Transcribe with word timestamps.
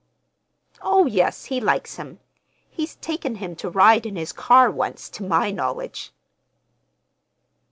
"Oh, 0.81 1.05
yes, 1.05 1.45
he 1.45 1.61
likes 1.61 1.97
him. 1.97 2.19
He's 2.71 2.95
taken 2.95 3.35
him 3.35 3.55
to 3.57 3.69
ride 3.69 4.07
in 4.07 4.15
his 4.15 4.31
car 4.33 4.71
once, 4.71 5.07
to 5.09 5.21
my 5.23 5.51
knowledge." 5.51 6.11